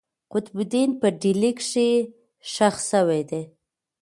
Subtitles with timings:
[0.31, 1.89] قطب الدین په ډهلي کښي
[2.53, 3.43] ښخ سوی دئ.